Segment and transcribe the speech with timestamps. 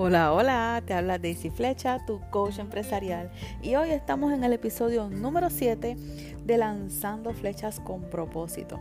[0.00, 3.32] Hola, hola, te habla Daisy Flecha, tu coach empresarial.
[3.62, 5.96] Y hoy estamos en el episodio número 7
[6.46, 8.78] de Lanzando Flechas con propósito.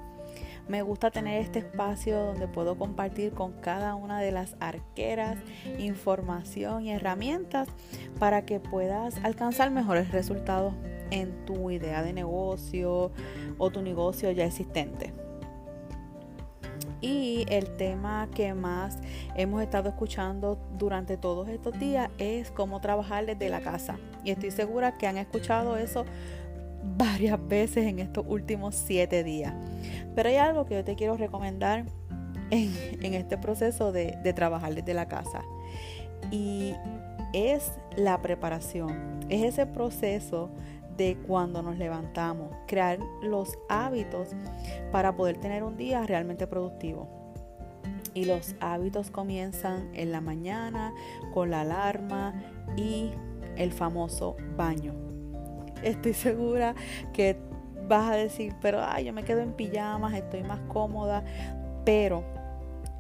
[0.68, 5.40] Me gusta tener este espacio donde puedo compartir con cada una de las arqueras
[5.80, 7.68] información y herramientas
[8.20, 10.76] para que puedas alcanzar mejores resultados
[11.10, 13.12] en tu idea de negocio
[13.58, 15.16] o tu negocio ya existente.
[17.02, 18.98] Y el tema que más
[19.36, 23.98] hemos estado escuchando durante todos estos días es cómo trabajar desde la casa.
[24.24, 26.06] Y estoy segura que han escuchado eso
[26.98, 29.54] varias veces en estos últimos siete días.
[30.16, 31.86] Pero hay algo que yo te quiero recomendar
[32.50, 35.44] en, este proceso de, de trabajar desde la casa.
[36.32, 36.74] Y
[37.34, 39.20] es la preparación.
[39.30, 40.50] Es ese proceso
[40.98, 44.30] de cuando nos levantamos, crear los hábitos
[44.92, 47.08] para poder tener un día realmente productivo.
[48.14, 50.94] Y los hábitos comienzan en la mañana
[51.34, 52.34] con la alarma
[52.76, 53.12] y
[53.56, 54.94] el famoso baño.
[55.84, 56.74] Estoy segura
[57.14, 57.38] que
[57.88, 61.24] vas a decir, pero ay, yo me quedo en pijamas, estoy más cómoda,
[61.86, 62.24] pero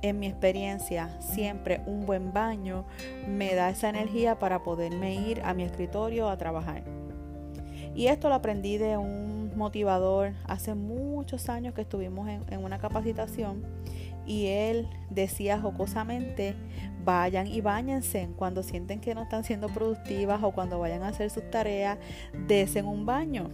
[0.01, 2.85] en mi experiencia, siempre un buen baño
[3.27, 6.83] me da esa energía para poderme ir a mi escritorio a trabajar.
[7.97, 13.65] Y esto lo aprendí de un motivador hace muchos años que estuvimos en, una capacitación
[14.23, 16.53] y él decía jocosamente,
[17.03, 21.31] vayan y bañense cuando sienten que no están siendo productivas o cuando vayan a hacer
[21.31, 21.97] sus tareas,
[22.47, 23.49] desen un baño.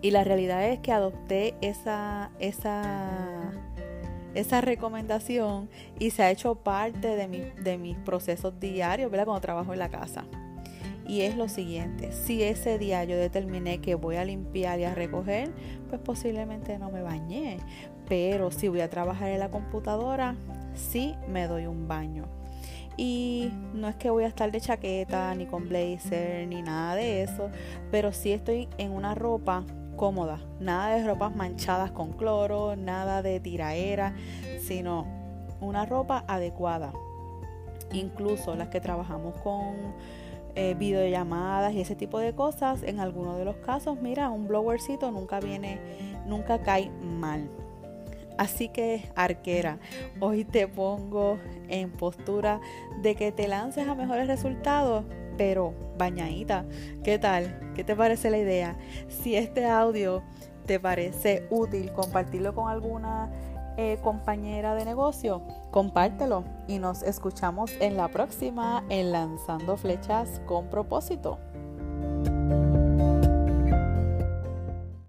[0.00, 3.52] Y la realidad es que adopté esa, esa,
[4.34, 9.26] esa recomendación y se ha hecho parte de, de mis procesos diarios, ¿verdad?
[9.26, 10.24] Cuando trabajo en la casa.
[11.12, 14.94] Y es lo siguiente, si ese día yo determiné que voy a limpiar y a
[14.94, 15.52] recoger,
[15.90, 17.58] pues posiblemente no me bañé.
[18.08, 20.36] Pero si voy a trabajar en la computadora,
[20.74, 22.24] sí me doy un baño.
[22.96, 27.24] Y no es que voy a estar de chaqueta, ni con blazer, ni nada de
[27.24, 27.50] eso,
[27.90, 30.40] pero sí estoy en una ropa cómoda.
[30.60, 34.14] Nada de ropas manchadas con cloro, nada de tiraera,
[34.62, 35.06] sino
[35.60, 36.90] una ropa adecuada.
[37.92, 39.92] Incluso las que trabajamos con
[40.54, 45.10] eh, videollamadas y ese tipo de cosas, en algunos de los casos, mira, un blowercito
[45.10, 45.78] nunca viene,
[46.26, 47.48] nunca cae mal.
[48.38, 49.78] Así que, arquera,
[50.20, 52.60] hoy te pongo en postura
[53.00, 55.04] de que te lances a mejores resultados,
[55.36, 56.64] pero bañadita.
[57.04, 57.72] ¿Qué tal?
[57.74, 58.76] ¿Qué te parece la idea?
[59.08, 60.22] Si este audio
[60.66, 63.30] te parece útil, compartirlo con alguna
[63.76, 70.68] eh, compañera de negocio, compártelo y nos escuchamos en la próxima en Lanzando Flechas con
[70.68, 71.38] propósito.